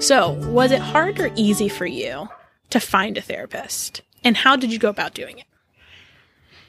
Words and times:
So, 0.00 0.30
was 0.50 0.70
it 0.70 0.80
hard 0.80 1.18
or 1.20 1.30
easy 1.34 1.68
for 1.68 1.84
you 1.86 2.28
to 2.70 2.80
find 2.80 3.18
a 3.18 3.20
therapist? 3.20 4.00
And 4.24 4.36
how 4.36 4.56
did 4.56 4.72
you 4.72 4.78
go 4.78 4.88
about 4.88 5.12
doing 5.14 5.38
it? 5.38 5.44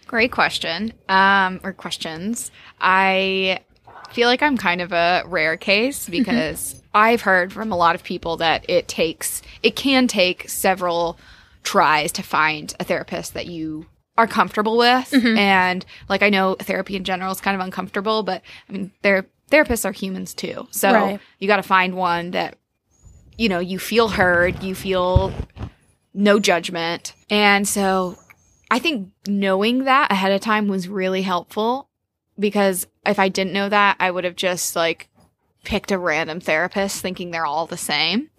Great 0.07 0.31
question. 0.31 0.93
Um, 1.07 1.59
or 1.63 1.71
questions. 1.71 2.51
I 2.81 3.59
feel 4.11 4.27
like 4.27 4.41
I'm 4.41 4.57
kind 4.57 4.81
of 4.81 4.91
a 4.91 5.23
rare 5.25 5.57
case 5.57 6.03
Mm-hmm. 6.03 6.11
because 6.11 6.81
I've 6.93 7.21
heard 7.21 7.53
from 7.53 7.71
a 7.71 7.77
lot 7.77 7.93
of 7.95 8.03
people 8.03 8.37
that 8.37 8.65
it 8.67 8.87
takes, 8.87 9.41
it 9.61 9.75
can 9.75 10.07
take 10.07 10.49
several 10.49 11.17
tries 11.63 12.11
to 12.13 12.23
find 12.23 12.73
a 12.79 12.83
therapist 12.83 13.35
that 13.35 13.45
you 13.45 13.85
are 14.17 14.27
comfortable 14.27 14.77
with. 14.77 15.11
Mm-hmm. 15.11 15.37
And 15.37 15.85
like, 16.09 16.23
I 16.23 16.29
know 16.29 16.55
therapy 16.59 16.95
in 16.95 17.03
general 17.03 17.31
is 17.31 17.39
kind 17.41 17.55
of 17.55 17.61
uncomfortable, 17.61 18.23
but 18.23 18.41
I 18.67 18.71
mean, 18.73 18.91
they're, 19.03 19.27
therapists 19.51 19.85
are 19.85 19.91
humans 19.91 20.33
too. 20.33 20.67
So 20.71 20.91
Right. 20.91 21.19
you 21.37 21.47
got 21.47 21.57
to 21.57 21.63
find 21.63 21.93
one 21.95 22.31
that, 22.31 22.57
you 23.39 23.47
know, 23.47 23.59
you 23.59 23.79
feel 23.79 24.09
heard, 24.09 24.61
you 24.61 24.75
feel 24.75 25.33
no 26.13 26.39
judgment. 26.39 27.13
And 27.29 27.65
so 27.65 28.17
I 28.69 28.79
think 28.79 29.11
knowing 29.27 29.85
that 29.85 30.11
ahead 30.11 30.33
of 30.33 30.41
time 30.41 30.67
was 30.67 30.89
really 30.89 31.21
helpful 31.21 31.87
because 32.37 32.85
if 33.05 33.17
I 33.17 33.29
didn't 33.29 33.53
know 33.53 33.69
that, 33.69 33.95
I 33.97 34.11
would 34.11 34.25
have 34.25 34.35
just 34.35 34.75
like 34.75 35.07
picked 35.63 35.91
a 35.91 35.97
random 35.97 36.41
therapist 36.41 37.01
thinking 37.01 37.31
they're 37.31 37.45
all 37.45 37.65
the 37.65 37.77
same. 37.77 38.29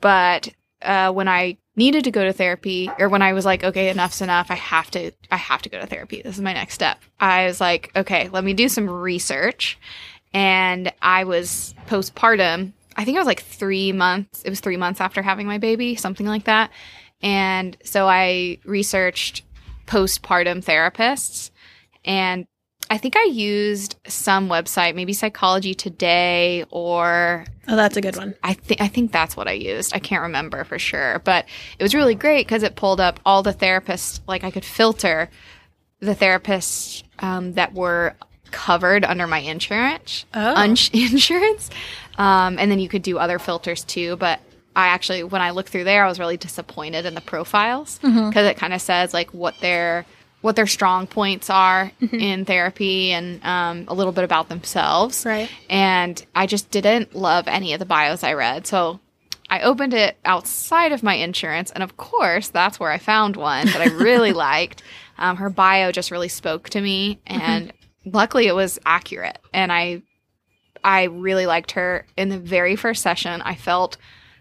But 0.00 0.48
uh, 0.80 1.12
when 1.12 1.28
I 1.28 1.58
needed 1.76 2.04
to 2.04 2.10
go 2.10 2.24
to 2.24 2.32
therapy 2.32 2.90
or 2.98 3.10
when 3.10 3.20
I 3.20 3.34
was 3.34 3.44
like, 3.44 3.62
okay, 3.62 3.90
enough's 3.90 4.22
enough. 4.22 4.50
I 4.50 4.54
have 4.54 4.90
to, 4.92 5.12
I 5.30 5.36
have 5.36 5.60
to 5.62 5.68
go 5.68 5.78
to 5.78 5.86
therapy. 5.86 6.22
This 6.22 6.36
is 6.36 6.42
my 6.42 6.54
next 6.54 6.72
step. 6.72 7.02
I 7.20 7.44
was 7.44 7.60
like, 7.60 7.90
okay, 7.94 8.30
let 8.30 8.44
me 8.44 8.54
do 8.54 8.70
some 8.70 8.88
research. 8.88 9.78
And 10.32 10.90
I 11.02 11.24
was 11.24 11.74
postpartum. 11.86 12.72
I 12.98 13.04
think 13.04 13.16
I 13.16 13.20
was 13.20 13.26
like 13.26 13.42
three 13.42 13.92
months. 13.92 14.42
It 14.42 14.50
was 14.50 14.60
three 14.60 14.76
months 14.76 15.00
after 15.00 15.22
having 15.22 15.46
my 15.46 15.58
baby, 15.58 15.94
something 15.94 16.26
like 16.26 16.44
that. 16.44 16.70
And 17.22 17.76
so 17.84 18.08
I 18.08 18.58
researched 18.64 19.44
postpartum 19.86 20.64
therapists 20.64 21.50
and 22.04 22.46
I 22.90 22.98
think 22.98 23.16
I 23.16 23.24
used 23.24 23.96
some 24.06 24.48
website, 24.48 24.94
maybe 24.94 25.12
Psychology 25.12 25.74
Today 25.74 26.64
or 26.70 27.44
Oh, 27.68 27.76
that's 27.76 27.96
a 27.96 28.00
good 28.00 28.16
one. 28.16 28.34
I 28.42 28.54
think 28.54 28.80
I 28.80 28.88
think 28.88 29.12
that's 29.12 29.36
what 29.36 29.46
I 29.46 29.52
used. 29.52 29.94
I 29.94 29.98
can't 29.98 30.22
remember 30.22 30.64
for 30.64 30.78
sure, 30.78 31.20
but 31.24 31.46
it 31.78 31.82
was 31.82 31.94
really 31.94 32.14
great 32.14 32.46
because 32.46 32.62
it 32.62 32.76
pulled 32.76 33.00
up 33.00 33.20
all 33.24 33.42
the 33.42 33.52
therapists. 33.52 34.20
Like 34.26 34.42
I 34.42 34.50
could 34.50 34.64
filter 34.64 35.28
the 36.00 36.14
therapists 36.14 37.02
um, 37.18 37.52
that 37.54 37.74
were 37.74 38.14
covered 38.50 39.04
under 39.04 39.26
my 39.26 39.38
insurance, 39.38 40.24
Oh. 40.34 40.54
uns- 40.54 40.90
insurance, 40.92 41.70
um, 42.16 42.58
and 42.58 42.70
then 42.70 42.78
you 42.78 42.88
could 42.88 43.02
do 43.02 43.18
other 43.18 43.38
filters 43.38 43.84
too. 43.84 44.16
But 44.16 44.40
I 44.76 44.88
actually, 44.88 45.24
when 45.24 45.42
I 45.42 45.50
looked 45.50 45.70
through 45.70 45.84
there, 45.84 46.04
I 46.04 46.08
was 46.08 46.18
really 46.18 46.36
disappointed 46.36 47.04
in 47.06 47.14
the 47.14 47.20
profiles 47.20 47.98
because 47.98 48.46
it 48.46 48.56
kind 48.56 48.72
of 48.72 48.80
says 48.80 49.12
like 49.14 49.32
what 49.34 49.58
their 49.60 50.06
what 50.40 50.54
their 50.54 50.68
strong 50.68 51.08
points 51.08 51.50
are 51.50 51.90
in 52.12 52.44
therapy 52.44 53.10
and 53.10 53.44
um, 53.44 53.84
a 53.88 53.94
little 53.94 54.12
bit 54.12 54.22
about 54.22 54.48
themselves 54.48 55.26
Right. 55.26 55.50
and 55.68 56.24
I 56.32 56.46
just 56.46 56.70
didn't 56.70 57.12
love 57.16 57.48
any 57.48 57.72
of 57.72 57.80
the 57.80 57.84
bios 57.86 58.22
I 58.22 58.34
read. 58.34 58.64
So 58.64 59.00
I 59.50 59.62
opened 59.62 59.94
it 59.94 60.16
outside 60.24 60.92
of 60.92 61.02
my 61.02 61.14
insurance, 61.14 61.72
and 61.72 61.82
of 61.82 61.96
course, 61.96 62.48
that's 62.50 62.78
where 62.78 62.92
I 62.92 62.98
found 62.98 63.34
one 63.34 63.66
that 63.66 63.80
I 63.80 63.86
really 63.86 64.32
liked. 64.48 64.82
Um, 65.18 65.38
her 65.38 65.50
bio 65.50 65.90
just 65.90 66.12
really 66.12 66.28
spoke 66.28 66.68
to 66.70 66.80
me, 66.80 67.18
and 67.26 67.72
luckily, 68.12 68.46
it 68.46 68.54
was 68.54 68.78
accurate. 68.84 69.38
And 69.52 69.72
I, 69.72 70.02
I 70.84 71.04
really 71.04 71.46
liked 71.46 71.72
her 71.72 72.06
in 72.16 72.28
the 72.28 72.38
very 72.38 72.76
first 72.76 73.02
session. 73.02 73.42
I 73.42 73.54
felt 73.54 73.96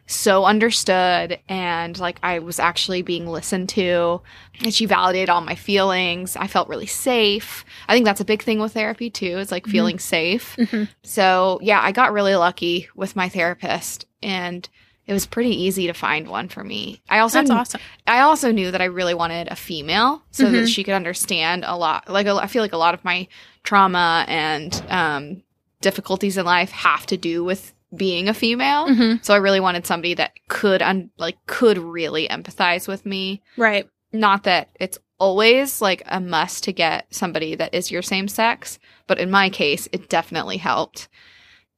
so 0.07 0.45
understood 0.45 1.37
and 1.49 1.99
like 1.99 2.17
I 2.23 2.39
was 2.39 2.59
actually 2.59 3.01
being 3.01 3.27
listened 3.27 3.67
to 3.69 4.21
and 4.61 4.73
she 4.73 4.85
validated 4.85 5.29
all 5.29 5.41
my 5.41 5.55
feelings. 5.55 6.37
I 6.37 6.47
felt 6.47 6.69
really 6.69 6.85
safe. 6.85 7.65
I 7.89 7.93
think 7.93 8.05
that's 8.05 8.21
a 8.21 8.25
big 8.25 8.41
thing 8.41 8.59
with 8.59 8.73
therapy 8.73 9.09
too. 9.09 9.37
It's 9.37 9.51
like 9.51 9.63
mm-hmm. 9.63 9.71
feeling 9.71 9.99
safe. 9.99 10.55
Mm-hmm. 10.57 10.85
So, 11.03 11.59
yeah, 11.61 11.81
I 11.81 11.91
got 11.91 12.13
really 12.13 12.35
lucky 12.35 12.87
with 12.95 13.17
my 13.17 13.27
therapist 13.27 14.05
and 14.23 14.67
it 15.07 15.13
was 15.13 15.25
pretty 15.25 15.49
easy 15.63 15.87
to 15.87 15.93
find 15.93 16.27
one 16.27 16.49
for 16.49 16.63
me. 16.63 17.01
I 17.09 17.19
also 17.19 17.39
That's 17.39 17.49
awesome. 17.51 17.81
I 18.05 18.19
also 18.19 18.51
knew 18.51 18.71
that 18.71 18.81
I 18.81 18.85
really 18.85 19.13
wanted 19.13 19.47
a 19.47 19.55
female 19.55 20.21
so 20.31 20.45
Mhm. 20.45 20.51
that 20.51 20.67
she 20.67 20.83
could 20.83 20.93
understand 20.93 21.63
a 21.65 21.75
lot. 21.77 22.09
Like, 22.09 22.27
a- 22.27 22.35
I 22.35 22.47
feel 22.47 22.61
like 22.61 22.73
a 22.73 22.77
lot 22.77 22.93
of 22.93 23.03
my 23.05 23.27
trauma 23.63 24.25
and 24.27 24.83
um, 24.89 25.43
difficulties 25.81 26.37
in 26.37 26.45
life 26.45 26.71
have 26.71 27.05
to 27.07 27.17
do 27.17 27.43
with 27.43 27.73
being 27.95 28.27
a 28.27 28.33
female. 28.33 28.87
Mhm. 28.89 29.23
So 29.23 29.33
I 29.33 29.37
really 29.37 29.59
wanted 29.61 29.87
somebody 29.87 30.13
that 30.15 30.31
could, 30.49 30.81
un- 30.81 31.09
like, 31.17 31.37
could 31.47 31.77
really 31.77 32.27
empathize 32.27 32.87
with 32.87 33.05
me. 33.05 33.41
Right. 33.55 33.87
Not 34.11 34.43
that 34.43 34.69
it's 34.79 34.97
always 35.19 35.81
like 35.81 36.03
a 36.05 36.19
must 36.19 36.63
to 36.65 36.71
get 36.73 37.07
somebody 37.11 37.55
that 37.55 37.73
is 37.73 37.89
your 37.91 38.01
same 38.01 38.27
sex, 38.27 38.77
but 39.07 39.19
in 39.19 39.31
my 39.31 39.49
case, 39.49 39.87
it 39.91 40.09
definitely 40.09 40.57
helped. 40.57 41.07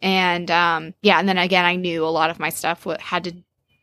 And 0.02 0.50
um, 0.52 0.94
yeah, 1.02 1.20
and 1.20 1.28
then 1.28 1.38
again, 1.38 1.66
I 1.66 1.76
knew 1.76 2.06
a 2.06 2.08
lot 2.08 2.30
of 2.30 2.40
my 2.40 2.50
stuff 2.50 2.86
had 3.00 3.26
to 3.26 3.34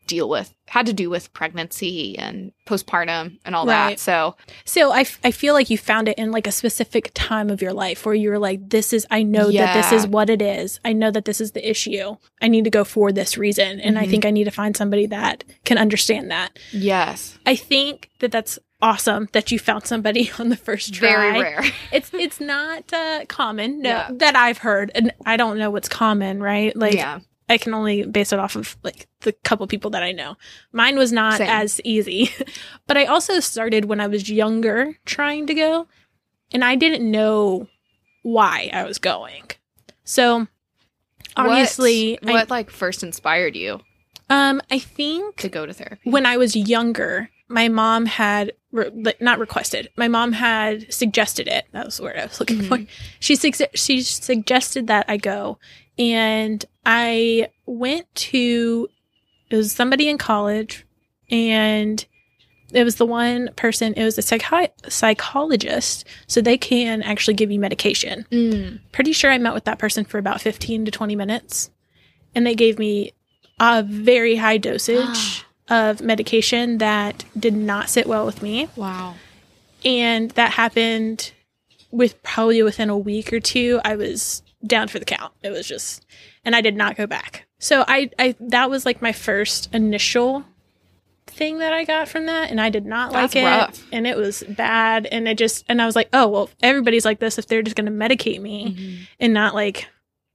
deal 0.07 0.27
with 0.29 0.53
had 0.69 0.85
to 0.85 0.91
do 0.93 1.09
with 1.09 1.31
pregnancy 1.31 2.17
and 2.17 2.51
postpartum 2.65 3.39
and 3.45 3.55
all 3.55 3.65
Right. 3.65 3.91
that. 3.91 3.99
So 3.99 4.35
So 4.65 4.91
I, 4.91 5.01
f- 5.01 5.19
I 5.23 5.31
feel 5.31 5.53
like 5.53 5.69
you 5.69 5.77
found 5.77 6.09
it 6.09 6.17
in 6.17 6.31
like 6.31 6.45
a 6.45 6.51
specific 6.51 7.11
time 7.13 7.49
of 7.49 7.61
your 7.61 7.71
life 7.71 8.05
where 8.05 8.13
you 8.15 8.29
were 8.29 8.39
like, 8.39 8.69
this 8.69 8.91
is, 8.91 9.07
I 9.09 9.23
know 9.23 9.49
that 9.51 9.73
this 9.73 9.91
is 9.93 10.05
what 10.07 10.29
it 10.29 10.41
is. 10.41 10.81
I 10.83 10.91
know 10.91 11.09
that 11.11 11.23
this 11.23 11.39
is 11.39 11.53
the 11.53 11.67
issue. 11.69 12.17
I 12.41 12.49
need 12.49 12.65
to 12.65 12.69
go 12.69 12.83
for 12.83 13.13
this 13.13 13.37
reason. 13.37 13.79
And 13.79 13.97
I 13.97 14.05
Mhm. 14.05 14.09
think 14.09 14.25
I 14.25 14.31
need 14.31 14.43
to 14.43 14.51
find 14.51 14.75
somebody 14.75 15.05
that 15.07 15.45
can 15.63 15.77
understand 15.77 16.31
that. 16.31 16.57
yes, 16.73 17.37
I 17.45 17.55
think 17.55 18.09
that 18.19 18.31
that's 18.31 18.59
awesome 18.81 19.29
that 19.31 19.51
you 19.51 19.59
found 19.59 19.85
somebody 19.87 20.29
on 20.39 20.49
the 20.49 20.57
first 20.57 20.93
try. 20.93 21.07
very 21.09 21.41
rare. 21.41 21.63
It's 21.93 22.11
it's 22.13 22.39
not 22.41 22.91
uh, 22.93 23.23
common, 23.29 23.81
no, 23.81 23.89
Yeah. 23.89 24.09
that 24.11 24.35
I've 24.35 24.57
heard, 24.59 24.91
and 24.95 25.13
I 25.25 25.37
don't 25.37 25.57
know 25.57 25.71
what's 25.71 25.87
common, 25.89 26.43
right? 26.43 26.75
Like 26.75 26.93
yeah, 26.95 27.19
I 27.49 27.57
can 27.57 27.73
only 27.73 28.03
base 28.03 28.33
it 28.33 28.39
off 28.39 28.55
of 28.55 28.77
like 28.83 29.07
the 29.21 29.31
couple 29.31 29.65
people 29.67 29.91
that 29.91 30.03
I 30.03 30.11
know. 30.11 30.35
Mine 30.71 30.97
was 30.97 31.13
not 31.13 31.37
Same. 31.37 31.49
as 31.49 31.79
easy, 31.83 32.31
but 32.87 32.97
I 32.97 33.05
also 33.05 33.39
started 33.39 33.85
when 33.85 33.99
I 33.99 34.07
was 34.07 34.29
younger 34.29 34.97
trying 35.05 35.47
to 35.47 35.53
go, 35.53 35.87
and 36.51 36.63
I 36.63 36.75
didn't 36.75 37.09
know 37.09 37.67
why 38.23 38.69
I 38.73 38.83
was 38.83 38.97
going. 38.97 39.43
So 40.03 40.47
obviously, 41.35 42.19
what, 42.21 42.33
what 42.33 42.49
like 42.49 42.69
first 42.69 43.03
inspired 43.03 43.55
you 43.55 43.81
um, 44.29 44.61
I 44.69 44.79
think 44.79 45.37
to 45.37 45.49
go 45.49 45.65
to 45.65 45.73
therapy? 45.73 46.09
when 46.09 46.25
I 46.25 46.37
was 46.37 46.55
younger, 46.55 47.29
my 47.47 47.69
mom 47.69 48.05
had 48.05 48.51
re- 48.71 48.91
like, 48.93 49.21
not 49.21 49.39
requested. 49.39 49.89
My 49.95 50.07
mom 50.07 50.33
had 50.33 50.91
suggested 50.93 51.47
it. 51.47 51.65
That 51.71 51.85
was 51.85 51.97
the 51.97 52.03
word 52.03 52.17
I 52.17 52.25
was 52.25 52.39
looking 52.39 52.61
for. 52.61 52.79
She 53.19 53.35
sug- 53.35 53.75
she 53.75 54.01
suggested 54.01 54.87
that 54.87 55.05
I 55.07 55.17
go, 55.17 55.59
and 55.97 56.63
I 56.85 57.49
went 57.65 58.13
to. 58.15 58.87
It 59.49 59.55
was 59.55 59.71
somebody 59.71 60.09
in 60.09 60.17
college, 60.17 60.85
and 61.31 62.03
it 62.73 62.83
was 62.83 62.95
the 62.95 63.05
one 63.05 63.49
person. 63.55 63.93
It 63.93 64.03
was 64.03 64.17
a 64.17 64.21
psychi- 64.21 64.71
psychologist, 64.89 66.05
so 66.27 66.41
they 66.41 66.57
can 66.57 67.01
actually 67.01 67.33
give 67.35 67.49
you 67.51 67.59
medication 67.59 68.25
Mm. 68.31 68.79
pretty 68.91 69.13
sure 69.13 69.31
I 69.31 69.37
met 69.37 69.53
with 69.53 69.63
that 69.65 69.79
person 69.79 70.03
for 70.05 70.17
about 70.17 70.41
15 70.41 70.83
to 70.85 70.91
20 70.91 71.15
minutes. 71.15 71.69
And 72.35 72.45
they 72.45 72.55
gave 72.55 72.77
me 72.77 73.13
a 73.59 73.83
very 73.83 74.35
high 74.35 74.57
dosage 74.57 75.45
of 75.69 76.01
medication 76.01 76.77
that 76.79 77.23
did 77.39 77.55
not 77.55 77.89
sit 77.89 78.05
well 78.05 78.25
with 78.25 78.41
me. 78.41 78.67
Wow. 78.75 79.15
And 79.85 80.31
that 80.31 80.51
happened 80.53 81.31
with 81.89 82.21
probably 82.21 82.61
within 82.63 82.89
a 82.89 82.97
week 82.97 83.31
or 83.31 83.39
two. 83.39 83.79
I 83.85 83.95
was 83.95 84.43
down 84.65 84.87
for 84.87 84.99
the 84.99 85.05
count. 85.05 85.33
It 85.43 85.49
was 85.49 85.67
just, 85.67 86.05
and 86.43 86.55
I 86.55 86.61
did 86.61 86.75
not 86.75 86.95
go 86.95 87.07
back. 87.07 87.47
So 87.59 87.83
I, 87.87 88.09
I, 88.17 88.35
that 88.39 88.69
was 88.69 88.85
like 88.85 89.01
my 89.01 89.11
first 89.11 89.73
initial 89.73 90.45
thing 91.27 91.59
that 91.59 91.73
I 91.73 91.83
got 91.83 92.07
from 92.07 92.25
that. 92.25 92.49
And 92.49 92.59
I 92.59 92.69
did 92.69 92.85
not 92.85 93.11
That's 93.11 93.35
like 93.35 93.43
it. 93.43 93.45
rough. 93.45 93.85
And 93.91 94.07
it 94.07 94.17
was 94.17 94.43
bad. 94.43 95.05
And 95.05 95.27
it 95.27 95.37
just, 95.37 95.65
and 95.69 95.81
I 95.81 95.85
was 95.85 95.95
like, 95.95 96.09
oh, 96.13 96.27
well, 96.27 96.49
everybody's 96.61 97.05
like 97.05 97.19
this 97.19 97.37
if 97.37 97.47
they're 97.47 97.61
just 97.61 97.75
going 97.75 97.85
to 97.85 97.91
medicate 97.91 98.41
me 98.41 98.69
mm-hmm. 98.69 99.03
and 99.19 99.33
not 99.33 99.53
like 99.53 99.87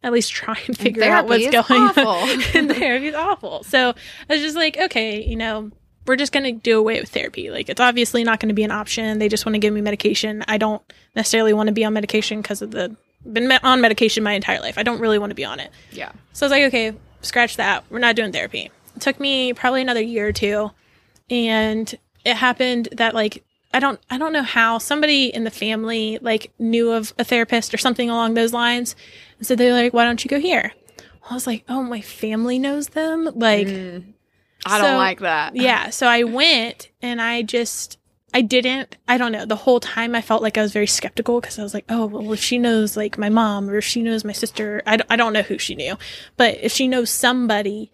at 0.03 0.13
least 0.13 0.33
try 0.33 0.59
and 0.67 0.77
figure 0.77 1.05
out 1.05 1.27
what's 1.27 1.51
going 1.51 1.83
awful. 1.83 2.07
on. 2.07 2.43
and 2.55 2.71
therapy 2.71 3.09
is 3.09 3.15
awful. 3.15 3.63
So 3.65 3.91
I 4.29 4.33
was 4.33 4.43
just 4.43 4.57
like, 4.57 4.77
okay, 4.77 5.25
you 5.25 5.37
know, 5.37 5.71
we're 6.07 6.17
just 6.17 6.33
going 6.33 6.45
to 6.45 6.53
do 6.53 6.79
away 6.79 7.01
with 7.01 7.11
therapy. 7.11 7.51
Like, 7.51 7.69
it's 7.69 7.81
obviously 7.81 8.25
not 8.25 8.41
going 8.41 8.49
to 8.49 8.55
be 8.55 8.65
an 8.65 8.73
option. 8.73 9.19
They 9.19 9.29
just 9.29 9.47
want 9.47 9.55
to 9.55 9.61
give 9.61 9.73
me 9.73 9.81
medication. 9.81 10.45
I 10.49 10.59
don't 10.59 10.83
necessarily 11.15 11.53
want 11.53 11.69
to 11.69 11.73
be 11.73 11.85
on 11.85 11.93
medication 11.93 12.43
because 12.43 12.61
of 12.61 12.73
the 12.73 12.97
been 13.31 13.51
on 13.63 13.81
medication 13.81 14.23
my 14.25 14.33
entire 14.33 14.61
life. 14.61 14.79
I 14.79 14.83
don't 14.83 15.01
really 15.01 15.19
want 15.19 15.31
to 15.31 15.35
be 15.35 15.45
on 15.45 15.61
it. 15.61 15.71
Yeah. 15.91 16.13
So 16.33 16.45
I 16.45 16.47
was 16.47 16.51
like, 16.53 16.65
okay, 16.65 16.93
scratch 17.21 17.57
that. 17.57 17.85
We're 17.91 17.99
not 17.99 18.17
doing 18.17 18.33
therapy. 18.33 18.71
It 18.97 19.01
took 19.01 19.21
me 19.21 19.53
probably 19.53 19.83
another 19.83 20.03
year 20.03 20.29
or 20.29 20.33
two. 20.33 20.71
And 21.31 21.93
it 22.25 22.37
happened 22.37 22.89
that 22.93 23.15
like 23.15 23.45
I 23.75 23.81
don't 23.81 23.99
I 24.11 24.19
don't 24.19 24.33
know 24.33 24.43
how 24.43 24.79
somebody 24.79 25.27
in 25.27 25.45
the 25.45 25.51
family 25.51 26.19
like 26.21 26.53
knew 26.59 26.91
of 26.93 27.15
a 27.19 27.25
therapist 27.25 27.73
or 27.73 27.79
something 27.79 28.11
along 28.11 28.35
those 28.35 28.53
lines. 28.53 28.95
And 29.39 29.47
so 29.47 29.55
they're 29.57 29.73
like, 29.73 29.95
why 29.95 30.05
don't 30.05 30.23
you 30.25 30.29
go 30.29 30.39
here? 30.41 30.73
I 31.31 31.35
was 31.35 31.47
like, 31.47 31.65
oh, 31.69 31.83
my 31.83 32.01
family 32.01 32.59
knows 32.59 32.89
them. 32.89 33.25
Like, 33.35 33.67
Mm. 33.69 34.05
I 34.67 34.81
don't 34.81 34.97
like 34.97 35.21
that. 35.21 35.57
yeah. 35.57 35.91
So 35.91 36.07
I 36.07 36.23
went 36.25 36.91
and 37.01 37.21
I 37.23 37.43
just, 37.43 37.99
I 38.35 38.41
didn't, 38.41 38.97
I 39.07 39.19
don't 39.19 39.33
know. 39.33 39.45
The 39.45 39.57
whole 39.57 39.79
time 39.81 40.15
I 40.15 40.23
felt 40.23 40.43
like 40.43 40.57
I 40.57 40.63
was 40.63 40.73
very 40.73 40.87
skeptical 40.87 41.41
because 41.41 41.59
I 41.59 41.63
was 41.63 41.75
like, 41.75 41.85
oh, 41.89 42.07
well, 42.07 42.33
if 42.33 42.41
she 42.41 42.57
knows 42.59 42.97
like 42.97 43.19
my 43.19 43.29
mom 43.29 43.69
or 43.69 43.77
if 43.77 43.85
she 43.85 44.03
knows 44.03 44.25
my 44.25 44.33
sister, 44.33 44.83
I, 44.87 44.97
don't- 44.97 45.11
I 45.13 45.17
don't 45.17 45.33
know 45.35 45.43
who 45.43 45.59
she 45.59 45.75
knew, 45.75 45.97
but 46.37 46.57
if 46.63 46.73
she 46.73 46.89
knows 46.89 47.11
somebody, 47.11 47.91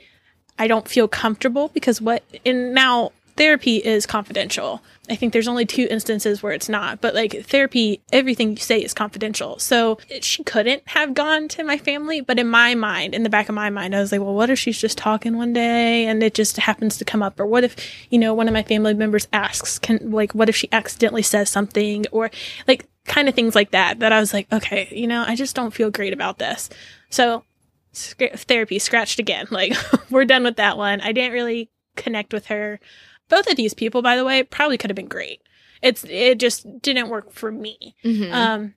I 0.59 0.67
don't 0.69 0.89
feel 0.89 1.09
comfortable 1.09 1.69
because 1.69 2.01
what, 2.01 2.23
and 2.47 2.73
now 2.75 3.11
therapy 3.39 3.77
is 3.77 4.05
confidential. 4.05 4.83
I 5.09 5.15
think 5.15 5.33
there's 5.33 5.49
only 5.49 5.65
two 5.65 5.87
instances 5.91 6.43
where 6.43 6.53
it's 6.53 6.69
not, 6.69 7.01
but 7.01 7.15
like 7.15 7.45
therapy, 7.47 8.03
everything 8.13 8.51
you 8.51 8.57
say 8.57 8.83
is 8.83 8.93
confidential. 8.93 9.59
So 9.59 9.99
she 10.21 10.43
couldn't 10.43 10.83
have 10.89 11.15
gone 11.15 11.49
to 11.49 11.65
my 11.65 11.79
family, 11.79 12.21
but 12.21 12.39
in 12.39 12.49
my 12.49 12.75
mind, 12.75 13.15
in 13.15 13.23
the 13.23 13.31
back 13.31 13.49
of 13.49 13.55
my 13.55 13.71
mind, 13.71 13.95
I 13.95 14.01
was 14.01 14.13
like, 14.13 14.21
well, 14.21 14.35
what 14.35 14.51
if 14.51 14.59
she's 14.59 14.79
just 14.79 14.99
talking 14.99 15.37
one 15.37 15.53
day 15.53 16.07
and 16.07 16.23
it 16.23 16.35
just 16.35 16.57
happens 16.57 16.99
to 16.99 17.05
come 17.05 17.23
up? 17.23 17.39
Or 17.41 17.47
what 17.47 17.65
if, 17.65 17.77
you 18.11 18.19
know, 18.19 18.35
one 18.35 18.49
of 18.49 18.53
my 18.55 18.65
family 18.65 18.93
members 18.93 19.29
asks, 19.33 19.79
can, 19.79 20.11
like, 20.11 20.35
what 20.35 20.49
if 20.49 20.57
she 20.57 20.69
accidentally 20.73 21.23
says 21.23 21.49
something 21.49 22.05
or 22.11 22.31
like 22.67 22.87
kind 23.07 23.29
of 23.29 23.35
things 23.35 23.55
like 23.55 23.71
that, 23.71 24.01
that 24.01 24.13
I 24.13 24.21
was 24.21 24.35
like, 24.35 24.53
okay, 24.53 24.89
you 24.91 25.07
know, 25.07 25.25
I 25.27 25.37
just 25.37 25.57
don't 25.57 25.73
feel 25.73 25.91
great 25.91 26.13
about 26.13 26.39
this. 26.39 26.69
So 27.09 27.45
sc- 27.93 28.35
therapy 28.35 28.79
scratched 28.79 29.21
again. 29.21 29.47
Like 29.53 29.75
we're 30.11 30.25
done 30.25 30.43
with 30.43 30.57
that 30.57 30.77
one. 30.77 31.01
I 31.01 31.13
didn't 31.13 31.33
really 31.33 31.71
connect 31.97 32.33
with 32.33 32.47
her. 32.47 32.81
Both 33.29 33.47
of 33.51 33.57
these 33.57 33.75
people, 33.75 34.03
by 34.03 34.17
the 34.17 34.25
way, 34.25 34.43
probably 34.43 34.79
could 34.79 34.91
have 34.91 34.97
been 34.97 35.09
great. 35.09 35.43
It's 35.83 36.05
it 36.05 36.39
just 36.39 36.81
didn't 36.83 37.09
work 37.09 37.31
for 37.33 37.53
me. 37.53 37.95
Mhm. 38.05 38.33
Um, 38.33 38.75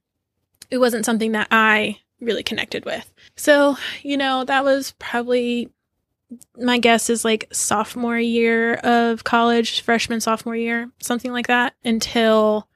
it 0.69 0.77
wasn't 0.77 1.05
something 1.05 1.31
that 1.33 1.47
I 1.51 1.99
really 2.19 2.43
connected 2.43 2.85
with. 2.85 3.11
So 3.35 3.77
you 4.03 4.17
know 4.17 4.43
that 4.45 4.63
was 4.63 4.93
probably 4.99 5.69
my 6.57 6.77
guess 6.77 7.09
is 7.09 7.25
like 7.25 7.47
sophomore 7.51 8.19
year 8.19 8.75
of 8.75 9.23
college, 9.23 9.81
freshman 9.81 10.21
sophomore 10.21 10.55
year, 10.55 10.89
something 10.99 11.31
like 11.31 11.47
that. 11.47 11.73
Until 11.83 12.67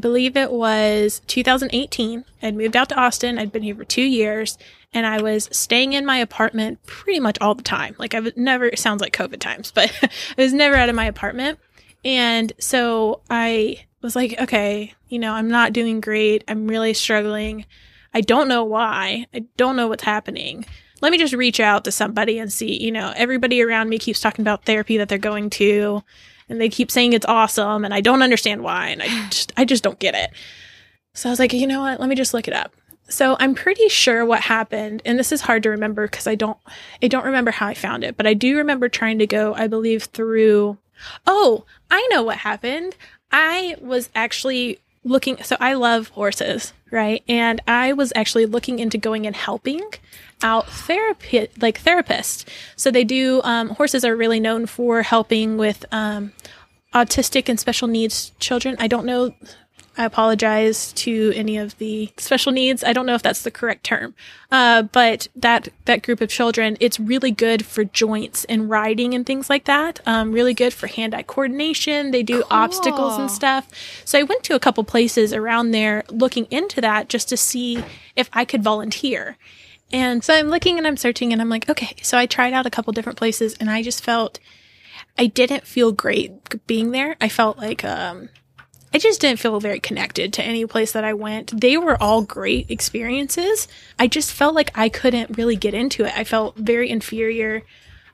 believe 0.00 0.36
it 0.36 0.52
was 0.52 1.20
2018. 1.26 2.24
I'd 2.42 2.54
moved 2.54 2.76
out 2.76 2.88
to 2.90 2.98
Austin. 2.98 3.38
I'd 3.38 3.52
been 3.52 3.62
here 3.62 3.74
for 3.74 3.84
two 3.84 4.02
years, 4.02 4.58
and 4.92 5.06
I 5.06 5.20
was 5.20 5.48
staying 5.52 5.92
in 5.92 6.06
my 6.06 6.18
apartment 6.18 6.84
pretty 6.86 7.20
much 7.20 7.38
all 7.40 7.54
the 7.54 7.62
time. 7.62 7.94
Like 7.98 8.14
I 8.14 8.20
was 8.20 8.32
never. 8.36 8.74
Sounds 8.76 9.00
like 9.00 9.16
COVID 9.16 9.40
times, 9.40 9.70
but 9.74 9.92
I 10.02 10.08
was 10.42 10.52
never 10.52 10.76
out 10.76 10.88
of 10.88 10.94
my 10.94 11.06
apartment. 11.06 11.58
And 12.04 12.52
so 12.58 13.20
I 13.28 13.84
was 14.02 14.14
like, 14.14 14.40
okay, 14.40 14.94
you 15.08 15.18
know, 15.18 15.32
I'm 15.32 15.48
not 15.48 15.72
doing 15.72 16.00
great. 16.00 16.44
I'm 16.48 16.68
really 16.68 16.94
struggling. 16.94 17.66
I 18.14 18.20
don't 18.20 18.48
know 18.48 18.64
why. 18.64 19.26
I 19.34 19.44
don't 19.56 19.76
know 19.76 19.88
what's 19.88 20.04
happening. 20.04 20.64
Let 21.00 21.12
me 21.12 21.18
just 21.18 21.34
reach 21.34 21.60
out 21.60 21.84
to 21.84 21.92
somebody 21.92 22.38
and 22.38 22.52
see, 22.52 22.82
you 22.82 22.90
know, 22.90 23.12
everybody 23.16 23.62
around 23.62 23.88
me 23.88 23.98
keeps 23.98 24.20
talking 24.20 24.42
about 24.42 24.64
therapy 24.64 24.96
that 24.98 25.08
they're 25.08 25.18
going 25.18 25.50
to 25.50 26.02
and 26.48 26.60
they 26.60 26.68
keep 26.68 26.90
saying 26.90 27.12
it's 27.12 27.26
awesome 27.26 27.84
and 27.84 27.92
I 27.92 28.00
don't 28.00 28.22
understand 28.22 28.62
why 28.62 28.88
and 28.88 29.02
I 29.02 29.06
just 29.30 29.52
I 29.56 29.64
just 29.64 29.82
don't 29.82 29.98
get 29.98 30.14
it. 30.14 30.30
So 31.14 31.28
I 31.28 31.32
was 31.32 31.38
like, 31.38 31.52
you 31.52 31.66
know 31.66 31.80
what? 31.80 32.00
Let 32.00 32.08
me 32.08 32.14
just 32.14 32.34
look 32.34 32.48
it 32.48 32.54
up. 32.54 32.72
So 33.08 33.36
I'm 33.40 33.54
pretty 33.54 33.88
sure 33.88 34.24
what 34.26 34.40
happened, 34.40 35.00
and 35.06 35.18
this 35.18 35.32
is 35.32 35.40
hard 35.40 35.62
to 35.62 35.70
remember 35.70 36.06
because 36.06 36.26
I 36.26 36.34
don't 36.34 36.58
I 37.02 37.08
don't 37.08 37.24
remember 37.24 37.50
how 37.50 37.66
I 37.66 37.74
found 37.74 38.04
it, 38.04 38.16
but 38.16 38.26
I 38.26 38.34
do 38.34 38.56
remember 38.58 38.88
trying 38.88 39.18
to 39.20 39.26
go, 39.26 39.54
I 39.54 39.66
believe, 39.66 40.04
through 40.04 40.76
Oh, 41.26 41.64
I 41.90 42.06
know 42.10 42.22
what 42.22 42.38
happened. 42.38 42.96
I 43.30 43.76
was 43.80 44.10
actually 44.14 44.78
looking 45.04 45.42
so 45.42 45.56
I 45.60 45.74
love 45.74 46.08
horses, 46.08 46.72
right? 46.90 47.22
And 47.28 47.60
I 47.66 47.92
was 47.92 48.12
actually 48.14 48.46
looking 48.46 48.78
into 48.78 48.98
going 48.98 49.26
and 49.26 49.36
helping 49.36 49.82
out 50.42 50.68
therapy 50.68 51.48
like 51.60 51.82
therapists. 51.82 52.44
So 52.76 52.90
they 52.90 53.04
do 53.04 53.40
um, 53.44 53.70
horses 53.70 54.04
are 54.04 54.16
really 54.16 54.40
known 54.40 54.66
for 54.66 55.02
helping 55.02 55.56
with 55.56 55.84
um, 55.92 56.32
autistic 56.94 57.48
and 57.48 57.58
special 57.58 57.88
needs 57.88 58.32
children. 58.38 58.76
I 58.78 58.86
don't 58.86 59.06
know 59.06 59.34
I 59.98 60.04
apologize 60.04 60.92
to 60.92 61.32
any 61.34 61.58
of 61.58 61.76
the 61.78 62.12
special 62.16 62.52
needs. 62.52 62.84
I 62.84 62.92
don't 62.92 63.04
know 63.04 63.16
if 63.16 63.22
that's 63.22 63.42
the 63.42 63.50
correct 63.50 63.82
term, 63.82 64.14
uh, 64.52 64.82
but 64.82 65.26
that 65.34 65.68
that 65.86 66.04
group 66.04 66.20
of 66.20 66.28
children, 66.28 66.76
it's 66.78 67.00
really 67.00 67.32
good 67.32 67.66
for 67.66 67.82
joints 67.82 68.44
and 68.44 68.70
riding 68.70 69.12
and 69.12 69.26
things 69.26 69.50
like 69.50 69.64
that. 69.64 70.00
Um, 70.06 70.30
really 70.30 70.54
good 70.54 70.72
for 70.72 70.86
hand-eye 70.86 71.24
coordination. 71.24 72.12
They 72.12 72.22
do 72.22 72.44
obstacles 72.48 73.18
and 73.18 73.28
stuff. 73.28 73.68
So 74.04 74.20
I 74.20 74.22
went 74.22 74.44
to 74.44 74.54
a 74.54 74.60
couple 74.60 74.84
places 74.84 75.32
around 75.32 75.72
there 75.72 76.04
looking 76.10 76.46
into 76.48 76.80
that 76.80 77.08
just 77.08 77.28
to 77.30 77.36
see 77.36 77.82
if 78.14 78.30
I 78.32 78.44
could 78.44 78.62
volunteer. 78.62 79.36
And 79.90 80.22
so 80.22 80.32
I'm 80.34 80.48
looking 80.48 80.78
and 80.78 80.86
I'm 80.86 80.96
searching 80.96 81.32
and 81.32 81.42
I'm 81.42 81.48
like, 81.48 81.68
okay. 81.68 81.96
So 82.02 82.16
I 82.16 82.26
tried 82.26 82.52
out 82.52 82.66
a 82.66 82.70
couple 82.70 82.92
different 82.92 83.18
places 83.18 83.56
and 83.58 83.68
I 83.68 83.82
just 83.82 84.04
felt 84.04 84.38
I 85.18 85.26
didn't 85.26 85.66
feel 85.66 85.90
great 85.90 86.66
being 86.68 86.92
there. 86.92 87.16
I 87.20 87.28
felt 87.28 87.58
like 87.58 87.84
um, 87.84 88.28
I 88.92 88.98
just 88.98 89.20
didn't 89.20 89.38
feel 89.40 89.60
very 89.60 89.80
connected 89.80 90.32
to 90.34 90.42
any 90.42 90.64
place 90.66 90.92
that 90.92 91.04
I 91.04 91.12
went. 91.14 91.60
They 91.60 91.76
were 91.76 92.02
all 92.02 92.22
great 92.22 92.70
experiences. 92.70 93.68
I 93.98 94.06
just 94.06 94.32
felt 94.32 94.54
like 94.54 94.70
I 94.76 94.88
couldn't 94.88 95.36
really 95.36 95.56
get 95.56 95.74
into 95.74 96.04
it. 96.04 96.12
I 96.16 96.24
felt 96.24 96.56
very 96.56 96.88
inferior. 96.90 97.62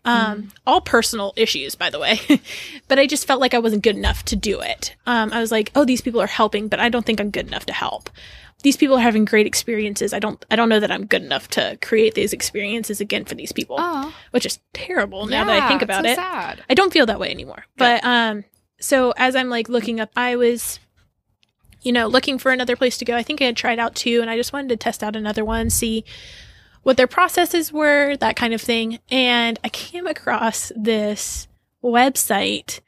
Um, 0.06 0.48
all 0.66 0.82
personal 0.82 1.32
issues, 1.34 1.76
by 1.76 1.88
the 1.88 1.98
way, 1.98 2.20
but 2.88 2.98
I 2.98 3.06
just 3.06 3.26
felt 3.26 3.40
like 3.40 3.54
I 3.54 3.58
wasn't 3.58 3.82
good 3.82 3.96
enough 3.96 4.22
to 4.26 4.36
do 4.36 4.60
it. 4.60 4.94
Um, 5.06 5.32
I 5.32 5.40
was 5.40 5.50
like, 5.50 5.70
oh, 5.74 5.86
these 5.86 6.02
people 6.02 6.20
are 6.20 6.26
helping, 6.26 6.68
but 6.68 6.78
I 6.78 6.90
don't 6.90 7.06
think 7.06 7.20
I'm 7.20 7.30
good 7.30 7.46
enough 7.46 7.64
to 7.66 7.72
help. 7.72 8.10
These 8.62 8.76
people 8.76 8.96
are 8.98 9.00
having 9.00 9.24
great 9.24 9.46
experiences. 9.46 10.12
I 10.12 10.18
don't, 10.18 10.44
I 10.50 10.56
don't 10.56 10.68
know 10.68 10.80
that 10.80 10.90
I'm 10.90 11.06
good 11.06 11.22
enough 11.22 11.48
to 11.50 11.78
create 11.80 12.14
these 12.14 12.34
experiences 12.34 13.00
again 13.00 13.24
for 13.24 13.34
these 13.34 13.52
people, 13.52 13.76
Oh, 13.78 14.14
which 14.30 14.44
is 14.44 14.58
terrible 14.74 15.24
now 15.24 15.44
that 15.44 15.62
I 15.62 15.68
think 15.68 15.80
about 15.80 16.04
so 16.04 16.10
it. 16.10 16.16
Sad. 16.16 16.62
I 16.68 16.74
don't 16.74 16.92
feel 16.92 17.06
that 17.06 17.18
way 17.18 17.30
anymore. 17.30 17.64
But 17.78 18.04
um 18.04 18.44
so 18.80 19.12
as 19.16 19.36
I'm 19.36 19.48
like 19.48 19.68
looking 19.68 20.00
up 20.00 20.10
I 20.16 20.36
was 20.36 20.78
you 21.84 21.92
know, 21.92 22.06
looking 22.06 22.38
for 22.38 22.50
another 22.50 22.76
place 22.76 22.98
to 22.98 23.04
go. 23.04 23.14
I 23.14 23.22
think 23.22 23.40
I 23.40 23.44
had 23.44 23.56
tried 23.56 23.78
out 23.78 23.94
two 23.94 24.20
and 24.20 24.30
I 24.30 24.36
just 24.36 24.52
wanted 24.52 24.70
to 24.70 24.76
test 24.76 25.04
out 25.04 25.14
another 25.14 25.44
one, 25.44 25.70
see 25.70 26.04
what 26.82 26.96
their 26.96 27.06
processes 27.06 27.72
were, 27.72 28.16
that 28.16 28.36
kind 28.36 28.54
of 28.54 28.60
thing. 28.60 28.98
And 29.10 29.58
I 29.62 29.68
came 29.68 30.06
across 30.06 30.72
this 30.74 31.46
website 31.82 32.80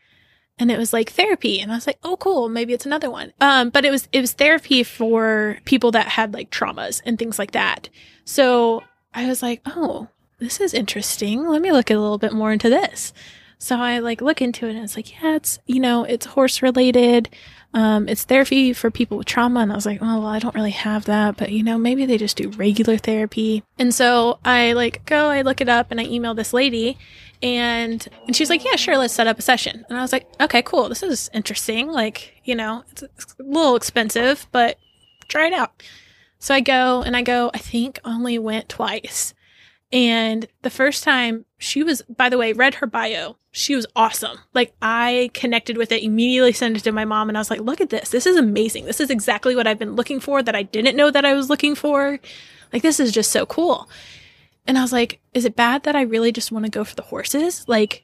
and 0.59 0.71
it 0.71 0.79
was 0.79 0.94
like 0.94 1.11
therapy 1.11 1.61
and 1.61 1.71
I 1.71 1.75
was 1.75 1.87
like, 1.87 1.99
"Oh 2.03 2.17
cool, 2.17 2.49
maybe 2.49 2.73
it's 2.73 2.87
another 2.87 3.11
one." 3.11 3.35
Um 3.43 3.69
but 3.69 3.85
it 3.85 3.91
was 3.91 4.09
it 4.12 4.23
was 4.23 4.33
therapy 4.33 4.83
for 4.83 5.59
people 5.67 5.91
that 5.91 6.09
had 6.09 6.33
like 6.33 6.50
traumas 6.50 7.03
and 7.05 7.19
things 7.19 7.38
like 7.38 7.50
that. 7.50 7.91
So 8.25 8.83
I 9.12 9.27
was 9.27 9.43
like, 9.43 9.61
"Oh, 9.67 10.09
this 10.38 10.59
is 10.59 10.73
interesting. 10.73 11.47
Let 11.47 11.61
me 11.61 11.73
look 11.73 11.91
a 11.91 11.99
little 11.99 12.19
bit 12.19 12.33
more 12.33 12.53
into 12.53 12.71
this." 12.71 13.12
So 13.58 13.76
I 13.76 14.00
like 14.00 14.20
look 14.20 14.42
into 14.42 14.66
it 14.66 14.75
and 14.75 14.85
it's 14.85 14.97
like, 14.97 15.12
yeah, 15.12 15.37
it's, 15.37 15.59
you 15.66 15.80
know, 15.80 16.04
it's 16.04 16.26
horse 16.26 16.61
related. 16.61 17.30
Um, 17.73 18.09
it's 18.09 18.25
therapy 18.25 18.73
for 18.73 18.90
people 18.90 19.19
with 19.19 19.26
trauma. 19.26 19.61
And 19.61 19.73
I 19.73 19.75
was 19.75 19.87
like, 19.87 19.99
oh, 20.02 20.21
well, 20.21 20.26
I 20.26 20.38
don't 20.38 20.54
really 20.54 20.71
have 20.71 21.07
that, 21.07 21.37
but 21.37 21.52
you 21.52 21.62
know, 21.62 21.78
maybe 21.78 22.04
they 22.07 22.19
just 22.19 22.37
do 22.37 22.50
regular 22.50 22.97
therapy. 22.99 23.62
And 23.78 23.95
so 23.95 24.38
I 24.45 24.73
like 24.73 25.04
go, 25.07 25.28
I 25.30 25.42
look 25.42 25.61
it 25.61 25.69
up 25.69 25.90
and 25.90 26.00
I 26.00 26.04
email 26.04 26.35
this 26.35 26.52
lady 26.52 26.99
and, 27.42 28.07
and 28.26 28.37
she's 28.37 28.50
like, 28.50 28.64
yeah, 28.64 28.76
sure. 28.76 28.97
Let's 28.97 29.14
set 29.14 29.26
up 29.26 29.38
a 29.38 29.42
session. 29.42 29.85
And 29.88 29.99
I 29.99 30.02
was 30.02 30.12
like, 30.12 30.28
okay, 30.40 30.62
cool. 30.62 30.88
This 30.88 31.02
is 31.02 31.30
interesting. 31.33 31.88
Like, 31.88 32.35
you 32.45 32.54
know, 32.54 32.85
it's, 32.90 33.02
a 33.02 33.42
little 33.42 33.76
expensive, 33.76 34.47
but 34.52 34.78
try 35.28 35.47
it 35.47 35.52
out. 35.52 35.83
So 36.38 36.54
I 36.54 36.61
go 36.61 37.02
and 37.02 37.16
I 37.16 37.23
go, 37.23 37.50
I 37.54 37.59
think 37.59 38.00
only 38.04 38.38
went 38.38 38.69
twice. 38.69 39.35
And 39.92 40.49
the 40.62 40.71
first 40.71 41.04
time 41.04 41.45
she 41.59 41.83
was, 41.83 42.02
by 42.02 42.28
the 42.28 42.38
way, 42.38 42.52
read 42.52 42.76
her 42.76 42.87
bio. 42.87 43.37
She 43.58 43.75
was 43.75 43.86
awesome. 43.96 44.38
Like 44.52 44.75
I 44.82 45.30
connected 45.32 45.78
with 45.78 45.90
it, 45.90 46.02
immediately 46.02 46.52
sent 46.52 46.76
it 46.76 46.84
to 46.84 46.92
my 46.92 47.06
mom 47.06 47.30
and 47.30 47.38
I 47.38 47.40
was 47.40 47.48
like, 47.50 47.60
look 47.60 47.80
at 47.80 47.88
this. 47.88 48.10
This 48.10 48.26
is 48.26 48.36
amazing. 48.36 48.84
This 48.84 49.00
is 49.00 49.08
exactly 49.08 49.56
what 49.56 49.66
I've 49.66 49.78
been 49.78 49.96
looking 49.96 50.20
for 50.20 50.42
that 50.42 50.54
I 50.54 50.62
didn't 50.62 50.94
know 50.94 51.10
that 51.10 51.25
I 51.25 51.32
was 51.32 51.48
looking 51.48 51.75
for. 51.75 52.18
Like 52.72 52.82
this 52.82 53.00
is 53.00 53.12
just 53.12 53.32
so 53.32 53.46
cool. 53.46 53.88
And 54.66 54.76
I 54.76 54.82
was 54.82 54.92
like, 54.92 55.20
is 55.32 55.46
it 55.46 55.56
bad 55.56 55.84
that 55.84 55.96
I 55.96 56.02
really 56.02 56.32
just 56.32 56.52
want 56.52 56.66
to 56.66 56.70
go 56.70 56.84
for 56.84 56.94
the 56.96 57.02
horses? 57.02 57.64
Like, 57.66 58.02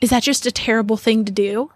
is 0.00 0.08
that 0.08 0.22
just 0.22 0.46
a 0.46 0.50
terrible 0.52 0.96
thing 0.96 1.26
to 1.26 1.32
do? 1.32 1.70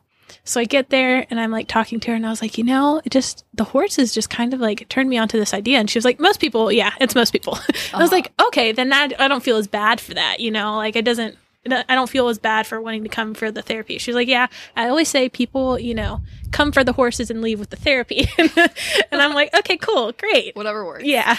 So 0.44 0.58
I 0.58 0.64
get 0.64 0.88
there 0.88 1.26
and 1.28 1.38
I'm 1.38 1.50
like 1.50 1.68
talking 1.68 2.00
to 2.00 2.08
her 2.10 2.14
and 2.14 2.24
I 2.26 2.30
was 2.30 2.40
like, 2.40 2.56
you 2.56 2.64
know, 2.64 3.02
it 3.04 3.10
just, 3.10 3.44
the 3.52 3.64
horses 3.64 4.14
just 4.14 4.30
kind 4.30 4.54
of 4.54 4.60
like 4.60 4.88
turned 4.88 5.10
me 5.10 5.18
onto 5.18 5.38
this 5.38 5.52
idea. 5.52 5.78
And 5.78 5.90
she 5.90 5.98
was 5.98 6.04
like, 6.06 6.18
most 6.18 6.40
people, 6.40 6.72
yeah, 6.72 6.92
it's 6.98 7.14
most 7.14 7.32
people. 7.32 7.54
I 7.92 7.98
was 7.98 8.08
Uh-huh. 8.08 8.08
like, 8.10 8.32
okay, 8.46 8.72
then 8.72 8.88
that, 8.88 9.20
I 9.20 9.28
don't 9.28 9.42
feel 9.42 9.58
as 9.58 9.66
bad 9.66 10.00
for 10.00 10.14
that, 10.14 10.40
you 10.40 10.50
know, 10.50 10.76
like 10.76 10.96
it 10.96 11.04
doesn't, 11.04 11.36
I 11.72 11.94
don't 11.94 12.10
feel 12.10 12.28
as 12.28 12.38
bad 12.38 12.66
for 12.66 12.80
wanting 12.80 13.02
to 13.02 13.08
come 13.08 13.34
for 13.34 13.50
the 13.50 13.62
therapy. 13.62 13.98
She's 13.98 14.14
like, 14.14 14.28
yeah, 14.28 14.48
I 14.76 14.88
always 14.88 15.08
say 15.08 15.28
people, 15.28 15.78
you 15.78 15.94
know, 15.94 16.20
come 16.50 16.72
for 16.72 16.84
the 16.84 16.92
horses 16.92 17.30
and 17.30 17.40
leave 17.42 17.58
with 17.60 17.70
the 17.70 17.76
therapy. 17.76 18.28
and 18.38 19.20
I'm 19.22 19.34
like, 19.34 19.54
okay, 19.54 19.76
cool, 19.76 20.12
great. 20.12 20.56
Whatever 20.56 20.84
works. 20.84 21.04
Yeah. 21.04 21.36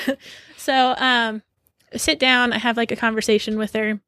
So, 0.57 0.93
um, 0.97 1.41
sit 1.95 2.19
down. 2.19 2.53
I 2.53 2.57
have 2.57 2.77
like 2.77 2.91
a 2.91 2.95
conversation 2.95 3.57
with 3.57 3.73
her. 3.73 3.99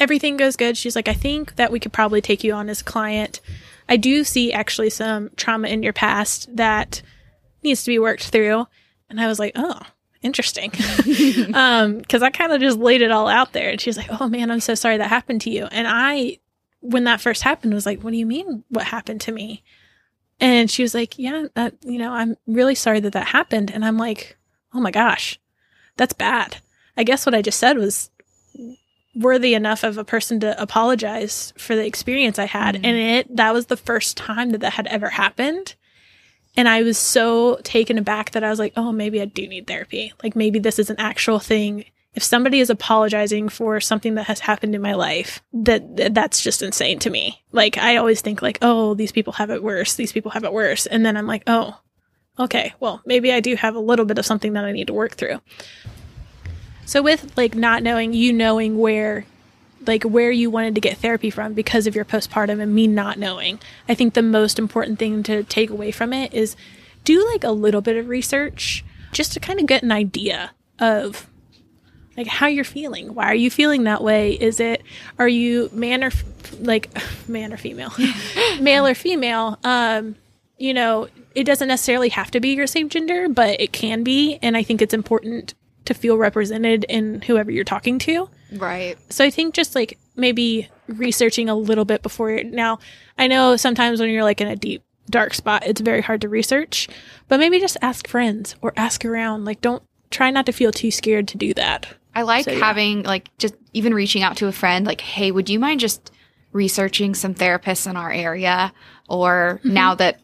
Everything 0.00 0.36
goes 0.36 0.56
good. 0.56 0.76
She's 0.76 0.96
like, 0.96 1.08
I 1.08 1.14
think 1.14 1.56
that 1.56 1.72
we 1.72 1.80
could 1.80 1.92
probably 1.92 2.20
take 2.20 2.44
you 2.44 2.52
on 2.52 2.68
as 2.68 2.80
a 2.80 2.84
client. 2.84 3.40
I 3.88 3.96
do 3.96 4.24
see 4.24 4.52
actually 4.52 4.90
some 4.90 5.30
trauma 5.36 5.68
in 5.68 5.82
your 5.82 5.92
past 5.92 6.54
that 6.56 7.02
needs 7.62 7.82
to 7.84 7.90
be 7.90 7.98
worked 7.98 8.28
through. 8.28 8.66
And 9.10 9.20
I 9.20 9.26
was 9.26 9.38
like, 9.38 9.52
oh, 9.56 9.80
interesting. 10.22 10.72
um, 11.54 12.02
cause 12.02 12.22
I 12.22 12.30
kind 12.30 12.52
of 12.52 12.60
just 12.60 12.78
laid 12.78 13.02
it 13.02 13.10
all 13.10 13.28
out 13.28 13.52
there 13.52 13.70
and 13.70 13.80
she 13.80 13.88
was 13.90 13.96
like, 13.96 14.08
Oh 14.20 14.28
man, 14.28 14.50
I'm 14.50 14.60
so 14.60 14.74
sorry 14.74 14.96
that 14.96 15.08
happened 15.08 15.40
to 15.42 15.50
you. 15.50 15.66
And 15.66 15.86
I, 15.88 16.38
when 16.80 17.04
that 17.04 17.20
first 17.20 17.42
happened, 17.42 17.74
was 17.74 17.86
like, 17.86 18.02
What 18.02 18.10
do 18.10 18.16
you 18.16 18.26
mean 18.26 18.64
what 18.68 18.86
happened 18.86 19.20
to 19.22 19.32
me? 19.32 19.62
And 20.40 20.70
she 20.70 20.82
was 20.82 20.94
like, 20.94 21.18
Yeah, 21.18 21.46
that, 21.54 21.74
you 21.82 21.98
know, 21.98 22.12
I'm 22.12 22.36
really 22.46 22.74
sorry 22.74 23.00
that 23.00 23.12
that 23.12 23.28
happened. 23.28 23.70
And 23.70 23.84
I'm 23.84 23.96
like, 23.98 24.36
Oh 24.74 24.80
my 24.80 24.90
gosh, 24.90 25.38
that's 25.96 26.12
bad. 26.12 26.58
I 26.96 27.04
guess 27.04 27.24
what 27.24 27.34
I 27.34 27.42
just 27.42 27.58
said 27.58 27.76
was 27.78 28.10
worthy 29.14 29.54
enough 29.54 29.82
of 29.84 29.98
a 29.98 30.04
person 30.04 30.38
to 30.40 30.60
apologize 30.60 31.52
for 31.56 31.74
the 31.74 31.86
experience 31.86 32.38
I 32.38 32.44
had. 32.46 32.76
Mhm. 32.76 32.84
And 32.84 32.96
it, 32.96 33.36
that 33.36 33.52
was 33.52 33.66
the 33.66 33.76
first 33.76 34.16
time 34.16 34.50
that 34.50 34.60
that 34.60 34.74
had 34.74 34.86
ever 34.88 35.08
happened. 35.10 35.74
And 36.58 36.68
I 36.68 36.82
was 36.82 36.98
so 36.98 37.60
taken 37.62 37.98
aback 37.98 38.32
that 38.32 38.42
I 38.42 38.50
was 38.50 38.58
like, 38.58 38.72
oh, 38.76 38.90
maybe 38.90 39.22
I 39.22 39.26
do 39.26 39.46
need 39.46 39.68
therapy. 39.68 40.12
Like 40.24 40.34
maybe 40.34 40.58
this 40.58 40.80
is 40.80 40.90
an 40.90 40.96
actual 40.98 41.38
thing. 41.38 41.84
If 42.14 42.24
somebody 42.24 42.58
is 42.58 42.68
apologizing 42.68 43.48
for 43.48 43.78
something 43.78 44.16
that 44.16 44.24
has 44.24 44.40
happened 44.40 44.74
in 44.74 44.82
my 44.82 44.94
life, 44.94 45.40
that 45.52 45.96
that- 45.96 46.14
that's 46.14 46.42
just 46.42 46.60
insane 46.60 46.98
to 46.98 47.10
me. 47.10 47.44
Like 47.52 47.78
I 47.78 47.96
always 47.96 48.22
think 48.22 48.42
like, 48.42 48.58
oh, 48.60 48.94
these 48.94 49.12
people 49.12 49.34
have 49.34 49.50
it 49.50 49.62
worse. 49.62 49.94
These 49.94 50.10
people 50.10 50.32
have 50.32 50.42
it 50.42 50.52
worse. 50.52 50.86
And 50.86 51.06
then 51.06 51.16
I'm 51.16 51.28
like, 51.28 51.44
oh, 51.46 51.78
okay, 52.40 52.74
well, 52.80 53.02
maybe 53.06 53.32
I 53.32 53.38
do 53.38 53.54
have 53.54 53.76
a 53.76 53.80
little 53.80 54.04
bit 54.04 54.18
of 54.18 54.26
something 54.26 54.54
that 54.54 54.64
I 54.64 54.72
need 54.72 54.88
to 54.88 54.92
work 54.94 55.12
through. 55.12 55.38
So 56.86 57.02
with 57.02 57.36
like 57.36 57.54
not 57.54 57.84
knowing 57.84 58.14
you 58.14 58.32
knowing 58.32 58.78
where 58.78 59.26
like 59.86 60.02
where 60.02 60.30
you 60.30 60.50
wanted 60.50 60.74
to 60.74 60.80
get 60.80 60.98
therapy 60.98 61.30
from 61.30 61.54
because 61.54 61.86
of 61.86 61.94
your 61.94 62.04
postpartum 62.04 62.60
and 62.60 62.74
me 62.74 62.86
not 62.86 63.18
knowing. 63.18 63.58
I 63.88 63.94
think 63.94 64.14
the 64.14 64.22
most 64.22 64.58
important 64.58 64.98
thing 64.98 65.22
to 65.24 65.44
take 65.44 65.70
away 65.70 65.90
from 65.90 66.12
it 66.12 66.32
is 66.34 66.56
do 67.04 67.24
like 67.32 67.44
a 67.44 67.50
little 67.50 67.80
bit 67.80 67.96
of 67.96 68.08
research 68.08 68.84
just 69.12 69.32
to 69.32 69.40
kind 69.40 69.60
of 69.60 69.66
get 69.66 69.82
an 69.82 69.92
idea 69.92 70.50
of 70.78 71.28
like 72.16 72.26
how 72.26 72.46
you're 72.46 72.64
feeling. 72.64 73.14
Why 73.14 73.26
are 73.26 73.34
you 73.34 73.50
feeling 73.50 73.84
that 73.84 74.02
way? 74.02 74.32
Is 74.32 74.60
it 74.60 74.82
are 75.18 75.28
you 75.28 75.70
man 75.72 76.02
or 76.02 76.08
f- 76.08 76.24
like 76.60 76.90
man 77.28 77.52
or 77.52 77.56
female? 77.56 77.92
Male 78.60 78.86
or 78.86 78.94
female? 78.94 79.58
Um 79.64 80.16
you 80.60 80.74
know, 80.74 81.06
it 81.36 81.44
doesn't 81.44 81.68
necessarily 81.68 82.08
have 82.08 82.32
to 82.32 82.40
be 82.40 82.48
your 82.56 82.66
same 82.66 82.88
gender, 82.88 83.28
but 83.28 83.60
it 83.60 83.72
can 83.72 84.02
be 84.02 84.38
and 84.42 84.56
I 84.56 84.62
think 84.62 84.82
it's 84.82 84.94
important 84.94 85.54
to 85.84 85.94
feel 85.94 86.18
represented 86.18 86.84
in 86.84 87.22
whoever 87.22 87.50
you're 87.50 87.64
talking 87.64 87.98
to. 88.00 88.28
Right. 88.52 88.96
So 89.10 89.24
I 89.24 89.30
think 89.30 89.54
just 89.54 89.74
like 89.74 89.98
maybe 90.16 90.68
researching 90.88 91.48
a 91.48 91.54
little 91.54 91.84
bit 91.84 92.02
before 92.02 92.30
you're 92.30 92.44
now. 92.44 92.78
I 93.18 93.26
know 93.26 93.56
sometimes 93.56 94.00
when 94.00 94.10
you're 94.10 94.22
like 94.24 94.40
in 94.40 94.48
a 94.48 94.56
deep 94.56 94.82
dark 95.10 95.34
spot, 95.34 95.64
it's 95.66 95.80
very 95.80 96.00
hard 96.00 96.20
to 96.22 96.28
research, 96.28 96.88
but 97.28 97.38
maybe 97.40 97.60
just 97.60 97.76
ask 97.82 98.06
friends 98.08 98.54
or 98.62 98.72
ask 98.76 99.04
around. 99.04 99.44
Like, 99.44 99.60
don't 99.60 99.82
try 100.10 100.30
not 100.30 100.46
to 100.46 100.52
feel 100.52 100.72
too 100.72 100.90
scared 100.90 101.28
to 101.28 101.36
do 101.38 101.52
that. 101.54 101.86
I 102.14 102.22
like 102.22 102.44
So, 102.44 102.52
yeah. 102.52 102.58
having 102.58 103.02
like 103.04 103.30
just 103.38 103.54
even 103.74 103.94
reaching 103.94 104.22
out 104.22 104.36
to 104.38 104.46
a 104.48 104.52
friend 104.52 104.86
like, 104.86 105.00
"Hey, 105.00 105.30
would 105.30 105.48
you 105.50 105.58
mind 105.58 105.80
just 105.80 106.10
researching 106.52 107.14
some 107.14 107.34
therapists 107.34 107.88
in 107.88 107.96
our 107.96 108.10
area?" 108.10 108.72
Or 109.08 109.60
Mm-hmm. 109.62 109.72
now 109.74 109.94
that 109.94 110.20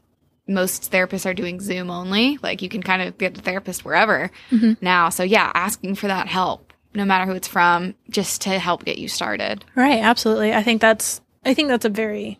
most 0.47 0.93
therapists 0.93 1.25
are 1.25 1.33
doing 1.35 1.61
Zoom 1.61 1.91
only, 1.91 2.39
like 2.43 2.61
you 2.63 2.69
can 2.69 2.83
kind 2.83 3.01
of 3.03 3.17
get 3.17 3.39
a 3.39 3.41
therapist 3.41 3.85
wherever 3.85 4.31
Mhm. 4.51 4.77
now. 4.83 5.09
So 5.09 5.23
yeah, 5.23 5.51
asking 5.55 5.95
for 5.95 6.07
that 6.09 6.27
help, 6.29 6.73
no 6.95 7.05
matter 7.05 7.27
who 7.27 7.33
it's 7.37 7.49
from, 7.49 7.95
just 8.09 8.41
to 8.43 8.59
help 8.59 8.85
get 8.85 8.99
you 8.99 9.09
started. 9.09 9.65
Right. 9.75 10.01
Absolutely. 10.03 10.53
I 10.55 10.63
think 10.63 10.81
that's. 10.81 11.21
I 11.45 11.53
think 11.55 11.69
that's 11.69 11.85
a 11.85 11.91
very 11.91 12.39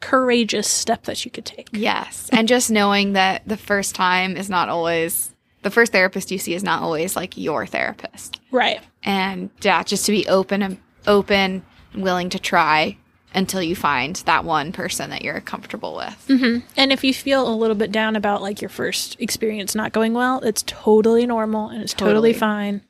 courageous 0.00 0.68
step 0.68 1.04
that 1.04 1.24
you 1.24 1.30
could 1.30 1.44
take. 1.46 1.68
Yes. 1.72 2.28
and 2.32 2.46
just 2.46 2.70
knowing 2.70 3.14
that 3.14 3.42
the 3.46 3.56
first 3.56 3.94
time 3.94 4.36
is 4.36 4.50
not 4.50 4.68
always 4.68 5.34
the 5.62 5.70
first 5.70 5.92
therapist 5.92 6.30
you 6.30 6.36
see 6.38 6.52
is 6.54 6.62
not 6.62 6.82
always 6.82 7.16
like 7.16 7.38
your 7.38 7.66
therapist. 7.66 8.38
Right. 8.50 8.80
and 9.02 9.48
yeah, 9.62 9.82
just 9.82 10.04
to 10.06 10.12
be 10.12 10.26
open 10.28 10.62
and 10.62 10.78
open 11.06 11.64
and 11.94 12.02
willing 12.02 12.28
to 12.30 12.38
try 12.38 12.98
until 13.34 13.62
you 13.62 13.74
find 13.74 14.16
that 14.26 14.44
one 14.44 14.72
person 14.72 15.10
that 15.10 15.22
you're 15.22 15.40
comfortable 15.40 15.96
with. 15.96 16.24
hmm 16.28 16.58
And 16.76 16.92
if 16.92 17.02
you 17.02 17.14
feel 17.14 17.48
a 17.48 17.54
little 17.56 17.74
bit 17.76 17.90
down 17.90 18.14
about 18.14 18.42
like 18.42 18.60
your 18.60 18.68
first 18.68 19.16
experience 19.18 19.74
not 19.74 19.92
going 19.92 20.12
well, 20.12 20.40
it's 20.40 20.62
totally 20.66 21.26
normal 21.26 21.68
and 21.70 21.82
it's 21.82 21.94
totally, 21.94 22.32
Totally. 22.32 22.32
fine. 22.34 22.82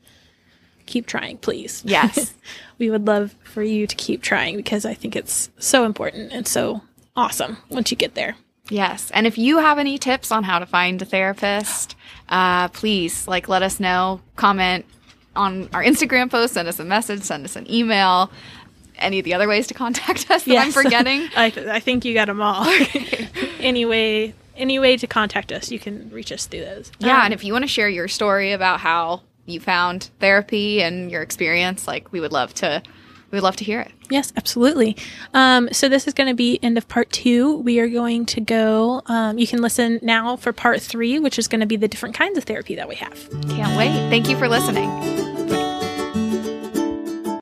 Keep 0.86 1.06
trying, 1.06 1.38
please. 1.38 1.82
Yes. 1.86 2.34
we 2.78 2.90
would 2.90 3.06
love 3.06 3.34
for 3.44 3.62
you 3.62 3.86
to 3.86 3.94
keep 3.96 4.22
trying 4.22 4.56
because 4.56 4.84
I 4.84 4.94
think 4.94 5.16
it's 5.16 5.50
so 5.58 5.84
important 5.84 6.32
and 6.32 6.46
so 6.46 6.82
awesome 7.16 7.58
once 7.68 7.90
you 7.90 7.96
get 7.96 8.14
there. 8.14 8.36
yes. 8.68 9.10
And 9.12 9.26
if 9.26 9.38
you 9.38 9.58
have 9.58 9.78
any 9.78 9.98
tips 9.98 10.32
on 10.32 10.44
how 10.44 10.58
to 10.58 10.66
find 10.66 11.00
a 11.00 11.04
therapist, 11.04 11.94
uh, 12.28 12.68
please 12.68 13.28
like 13.28 13.48
let 13.48 13.62
us 13.62 13.78
know. 13.80 14.20
Comment 14.36 14.84
on 15.36 15.68
our 15.72 15.82
Instagram 15.82 16.30
post, 16.30 16.54
send 16.54 16.68
us 16.68 16.78
a 16.78 16.84
message, 16.84 17.22
send 17.22 17.44
us 17.44 17.56
an 17.56 17.70
email. 17.70 18.30
Any 18.96 19.18
of 19.18 19.24
the 19.24 19.34
other 19.34 19.48
ways 19.48 19.66
to 19.68 19.74
contact 19.74 20.30
us 20.30 20.44
that 20.44 20.56
I'm 20.58 20.70
forgetting? 20.72 21.28
I, 21.36 21.50
th- 21.50 21.66
I 21.66 21.80
think 21.80 22.04
you 22.04 22.14
got 22.14 22.26
them 22.26 22.40
all. 22.40 22.64
anyway, 23.60 24.34
any 24.56 24.78
way 24.78 24.96
to 24.96 25.06
contact 25.06 25.52
us, 25.52 25.70
you 25.70 25.78
can 25.78 26.10
reach 26.10 26.30
us 26.32 26.46
through 26.46 26.60
those. 26.60 26.92
Yeah, 26.98 27.16
Um, 27.18 27.24
and 27.26 27.34
if 27.34 27.44
you 27.44 27.52
want 27.52 27.64
to 27.64 27.68
share 27.68 27.88
your 27.88 28.08
story 28.08 28.52
about 28.52 28.80
how 28.80 29.22
you 29.46 29.60
found 29.60 30.10
therapy 30.20 30.82
and 30.82 31.10
your 31.10 31.22
experience, 31.22 31.86
like 31.86 32.12
we 32.12 32.20
would 32.20 32.32
love 32.32 32.54
to 32.54 32.82
we 33.30 33.38
would 33.38 33.42
love 33.42 33.56
to 33.56 33.64
hear 33.64 33.80
it. 33.80 33.90
Yes, 34.10 34.32
absolutely. 34.36 34.96
Um, 35.32 35.68
so 35.72 35.88
this 35.88 36.06
is 36.06 36.14
going 36.14 36.28
to 36.28 36.36
be 36.36 36.62
end 36.62 36.78
of 36.78 36.86
part 36.86 37.10
two. 37.10 37.56
We 37.56 37.80
are 37.80 37.88
going 37.88 38.26
to 38.26 38.40
go. 38.40 39.02
Um, 39.06 39.38
you 39.38 39.48
can 39.48 39.60
listen 39.60 39.98
now 40.02 40.36
for 40.36 40.52
part 40.52 40.80
three, 40.80 41.18
which 41.18 41.36
is 41.36 41.48
going 41.48 41.60
to 41.60 41.66
be 41.66 41.74
the 41.74 41.88
different 41.88 42.14
kinds 42.14 42.38
of 42.38 42.44
therapy 42.44 42.76
that 42.76 42.88
we 42.88 42.94
have. 42.94 43.28
Can't 43.48 43.76
wait. 43.76 44.08
Thank 44.08 44.28
you 44.28 44.38
for 44.38 44.46
listening. 44.46 45.33